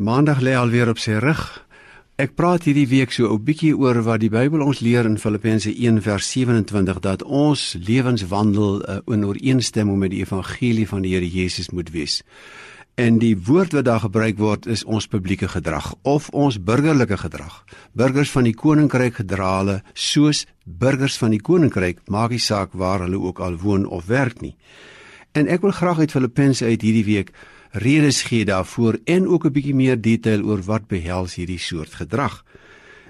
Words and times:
Maandag 0.00 0.38
lê 0.40 0.54
alweer 0.56 0.88
op 0.88 0.96
sy 0.96 1.18
rug. 1.20 1.40
Ek 2.16 2.30
praat 2.32 2.64
hierdie 2.64 2.86
week 2.88 3.12
so 3.12 3.28
'n 3.28 3.44
bietjie 3.44 3.76
oor 3.76 4.00
wat 4.00 4.20
die 4.20 4.30
Bybel 4.32 4.62
ons 4.64 4.80
leer 4.80 5.04
in 5.04 5.18
Filippense 5.18 5.68
1 5.68 6.00
vers 6.00 6.24
27 6.32 7.00
dat 7.00 7.22
ons 7.22 7.76
lewenswandel 7.76 8.80
uh, 8.80 8.96
in 9.12 9.24
ooreenstemming 9.24 9.98
met 9.98 10.10
die 10.10 10.22
evangelie 10.24 10.88
van 10.88 11.02
die 11.02 11.12
Here 11.12 11.28
Jesus 11.28 11.68
moet 11.70 11.90
wees. 11.90 12.22
En 12.96 13.18
die 13.18 13.36
woord 13.36 13.72
wat 13.72 13.84
daar 13.84 14.00
gebruik 14.00 14.38
word 14.38 14.66
is 14.66 14.84
ons 14.84 15.06
publieke 15.06 15.48
gedrag 15.48 15.94
of 16.02 16.30
ons 16.30 16.56
burgerlike 16.56 17.16
gedrag. 17.16 17.64
Burgers 17.92 18.30
van 18.30 18.44
die 18.44 18.54
koninkryk 18.54 19.14
gedra 19.14 19.58
hulle 19.58 19.82
soos 19.92 20.46
burgers 20.64 21.18
van 21.18 21.30
die 21.30 21.42
koninkryk, 21.42 22.08
maak 22.08 22.30
nie 22.30 22.40
saak 22.40 22.72
waar 22.72 23.00
hulle 23.00 23.20
ook 23.20 23.38
al 23.40 23.56
woon 23.56 23.84
of 23.84 24.06
werk 24.06 24.40
nie. 24.40 24.56
En 25.32 25.46
ek 25.46 25.60
wil 25.60 25.70
graag 25.70 25.98
uit 25.98 26.10
Filippense 26.10 26.64
uit 26.64 26.80
hierdie 26.80 27.04
week 27.04 27.36
redes 27.70 28.22
gee 28.22 28.44
daarvoor 28.44 28.98
en 29.04 29.26
ook 29.28 29.44
'n 29.44 29.52
bietjie 29.52 29.74
meer 29.74 30.00
detail 30.00 30.42
oor 30.42 30.62
wat 30.62 30.86
behels 30.86 31.34
hierdie 31.34 31.58
soort 31.58 31.94
gedrag. 31.94 32.44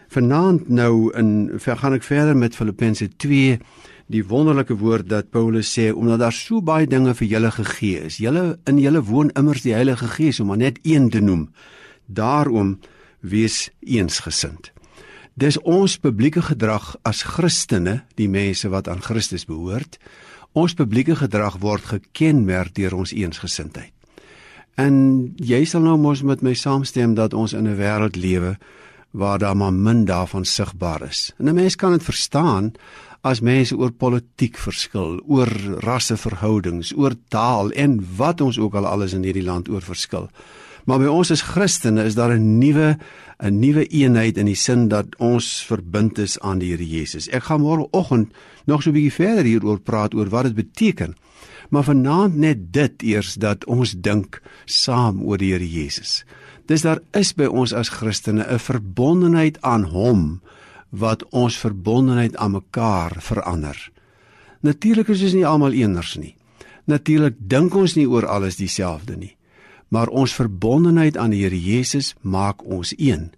Vanaand 0.08 0.68
nou 0.68 1.12
in 1.14 1.50
gaan 1.58 1.92
ek 1.92 2.02
verder 2.02 2.36
met 2.36 2.56
Filippense 2.56 3.08
2 3.16 3.58
die 4.06 4.24
wonderlike 4.26 4.74
woord 4.74 5.08
dat 5.08 5.30
Paulus 5.30 5.70
sê 5.78 5.92
omdat 5.94 6.18
daar 6.18 6.32
so 6.32 6.62
baie 6.62 6.86
dinge 6.86 7.14
vir 7.14 7.28
julle 7.28 7.50
gegee 7.50 8.00
is. 8.04 8.16
Julle 8.16 8.58
in 8.66 8.78
julle 8.78 9.02
woon 9.02 9.30
immers 9.30 9.62
die 9.62 9.74
Heilige 9.74 10.08
Gees 10.08 10.40
om 10.40 10.46
maar 10.46 10.56
net 10.56 10.78
een 10.82 11.10
te 11.10 11.20
noem. 11.20 11.52
Daarom 12.06 12.78
wees 13.20 13.70
eensgesind. 13.80 14.72
Dis 15.34 15.60
ons 15.62 15.98
publieke 15.98 16.42
gedrag 16.42 16.96
as 17.02 17.22
Christene, 17.22 18.02
die 18.14 18.28
mense 18.28 18.68
wat 18.68 18.88
aan 18.88 19.00
Christus 19.00 19.46
behoort. 19.46 19.98
Ons 20.52 20.74
publieke 20.74 21.14
gedrag 21.16 21.60
word 21.62 21.84
gekenmerk 21.84 22.74
deur 22.74 22.98
ons 22.98 23.14
eensgesindheid. 23.14 23.99
En 24.74 25.32
jy 25.36 25.64
sal 25.64 25.80
nou 25.80 25.96
mos 25.98 26.22
met 26.22 26.42
my 26.42 26.54
saamstem 26.54 27.14
dat 27.14 27.34
ons 27.34 27.52
in 27.52 27.68
'n 27.68 27.76
wêreld 27.76 28.16
lewe 28.16 28.56
waar 29.10 29.38
daar 29.38 29.56
maar 29.56 29.72
min 29.72 30.04
daarvan 30.04 30.44
sigbaar 30.44 31.02
is. 31.02 31.32
En 31.38 31.48
'n 31.48 31.54
mens 31.54 31.76
kan 31.76 31.92
dit 31.92 32.02
verstaan 32.02 32.72
as 33.20 33.40
mense 33.40 33.76
oor 33.76 33.92
politiek 33.92 34.56
verskil, 34.56 35.20
oor 35.28 35.50
rasseverhoudings, 35.84 36.94
oor 36.96 37.14
taal 37.28 37.70
en 37.70 38.00
wat 38.16 38.40
ons 38.40 38.58
ook 38.58 38.74
al 38.74 38.86
alles 38.86 39.12
in 39.12 39.22
hierdie 39.22 39.44
land 39.44 39.68
oor 39.68 39.82
verskil. 39.82 40.30
Maar 40.84 40.98
by 40.98 41.06
ons 41.06 41.30
as 41.30 41.42
Christene 41.42 42.04
is 42.04 42.14
daar 42.14 42.32
'n 42.32 42.58
nuwe 42.58 42.98
'n 43.42 43.60
nuwe 43.60 43.86
eenheid 43.86 44.36
in 44.36 44.46
die 44.46 44.54
sin 44.54 44.88
dat 44.88 45.16
ons 45.18 45.64
verbind 45.64 46.18
is 46.18 46.38
aan 46.40 46.58
die 46.58 46.70
Here 46.70 46.88
Jesus. 46.88 47.28
Ek 47.28 47.42
gaan 47.42 47.60
môreoggend 47.60 48.32
nog 48.66 48.82
so 48.82 48.90
'n 48.90 48.94
bietjie 48.94 49.12
verder 49.12 49.44
hieroor 49.44 49.80
praat 49.80 50.14
oor 50.14 50.28
wat 50.28 50.44
dit 50.44 50.54
beteken 50.54 51.14
maar 51.70 51.86
vanaand 51.86 52.36
net 52.36 52.72
dit 52.74 53.02
eers 53.02 53.34
dat 53.38 53.64
ons 53.70 53.94
dink 53.94 54.40
saam 54.66 55.22
oor 55.22 55.38
die 55.38 55.52
Here 55.54 55.66
Jesus. 55.66 56.24
Dis 56.66 56.82
daar 56.86 57.00
is 57.16 57.32
by 57.34 57.46
ons 57.46 57.72
as 57.72 57.94
Christene 57.94 58.44
'n 58.44 58.58
verbondenheid 58.58 59.58
aan 59.62 59.84
hom 59.94 60.42
wat 60.90 61.24
ons 61.30 61.56
verbondenheid 61.56 62.36
aan 62.36 62.58
mekaar 62.58 63.16
verander. 63.18 63.90
Natuurlik 64.60 65.08
is 65.08 65.22
ons 65.22 65.32
nie 65.32 65.46
almal 65.46 65.72
eeners 65.72 66.16
nie. 66.16 66.36
Natuurlik 66.84 67.34
dink 67.38 67.74
ons 67.74 67.94
nie 67.94 68.08
oor 68.08 68.26
alles 68.26 68.56
dieselfde 68.56 69.16
nie. 69.16 69.36
Maar 69.90 70.08
ons 70.08 70.34
verbondenheid 70.34 71.16
aan 71.18 71.34
die 71.34 71.42
Here 71.42 71.58
Jesus 71.58 72.14
maak 72.22 72.62
ons 72.64 72.94
een. 72.96 73.32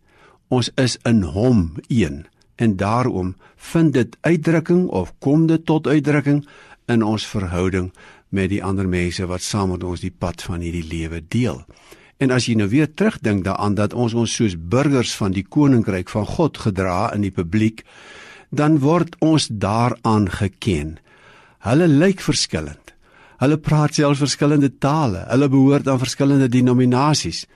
Ons 0.53 0.69
is 0.77 0.99
in 1.09 1.23
hom 1.23 1.81
een 1.89 2.27
en 2.61 2.77
daarom 2.77 3.35
vind 3.57 3.95
dit 3.97 4.17
uitdrukking 4.21 4.87
of 4.87 5.15
kom 5.19 5.47
dit 5.49 5.65
tot 5.67 5.87
uitdrukking 5.87 6.45
in 6.87 7.03
ons 7.03 7.25
verhouding 7.27 7.89
met 8.29 8.53
die 8.53 8.61
ander 8.65 8.89
mense 8.89 9.27
wat 9.27 9.43
saam 9.45 9.73
met 9.73 9.85
ons 9.85 10.05
die 10.05 10.13
pad 10.13 10.45
van 10.45 10.61
hierdie 10.61 10.85
lewe 10.89 11.23
deel. 11.29 11.63
En 12.23 12.31
as 12.31 12.47
jy 12.47 12.55
nou 12.61 12.69
weer 12.71 12.91
terugdink 12.95 13.45
daaraan 13.45 13.75
dat 13.75 13.97
ons 13.97 14.15
ons 14.15 14.35
soos 14.37 14.55
burgers 14.57 15.15
van 15.19 15.35
die 15.35 15.45
koninkryk 15.45 16.13
van 16.13 16.29
God 16.29 16.61
gedra 16.65 17.11
in 17.17 17.25
die 17.27 17.35
publiek, 17.35 17.83
dan 18.51 18.79
word 18.85 19.17
ons 19.25 19.49
daaraan 19.49 20.29
geken. 20.31 20.99
Hulle 21.67 21.89
lyk 21.89 22.21
verskillend. 22.21 22.82
Hulle 23.43 23.59
praat 23.59 23.97
selfs 23.99 24.23
verskillende 24.23 24.71
tale. 24.79 25.25
Hulle 25.27 25.49
behoort 25.51 25.89
aan 25.91 25.99
verskillende 25.99 26.47
denominasies, 26.49 27.47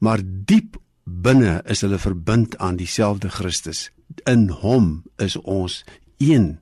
maar 0.00 0.22
diep 0.24 0.78
binne 1.04 1.58
is 1.68 1.84
hulle 1.84 1.98
verbind 2.00 2.56
aan 2.58 2.78
dieselfde 2.80 3.28
Christus. 3.28 3.90
In 4.24 4.48
hom 4.48 5.02
is 5.20 5.36
ons 5.36 5.82
een. 6.18 6.56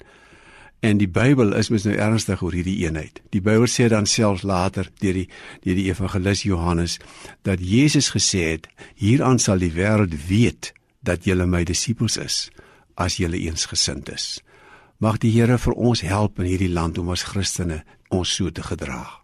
En 0.82 0.98
die 0.98 1.06
Bybel 1.06 1.54
is 1.54 1.70
mos 1.70 1.86
nou 1.86 1.94
ernstig 1.94 2.42
oor 2.42 2.56
hierdie 2.58 2.80
eenheid. 2.82 3.20
Die 3.30 3.40
Bybel 3.44 3.70
sê 3.70 3.86
dan 3.86 4.08
selfs 4.10 4.42
later 4.42 4.90
deur 4.98 5.14
die 5.20 5.28
deur 5.62 5.78
die 5.78 5.86
evangelis 5.92 6.42
Johannes 6.42 6.98
dat 7.46 7.62
Jesus 7.62 8.10
gesê 8.10 8.42
het: 8.56 8.66
"Hieraan 8.98 9.38
sal 9.38 9.62
die 9.62 9.70
wêreld 9.78 10.26
weet 10.26 10.72
dat 11.06 11.24
julle 11.24 11.46
my 11.46 11.62
disippels 11.64 12.16
is 12.16 12.50
as 12.94 13.16
julle 13.22 13.38
eensgesind 13.38 14.10
is." 14.10 14.42
Mag 14.98 15.18
die 15.18 15.30
Here 15.30 15.58
vir 15.58 15.72
ons 15.74 16.00
help 16.00 16.38
in 16.38 16.46
hierdie 16.46 16.70
land 16.70 16.98
om 16.98 17.08
as 17.10 17.22
Christene 17.22 17.84
ons 18.12 18.36
so 18.36 18.52
te 18.52 18.62
gedra. 18.62 19.21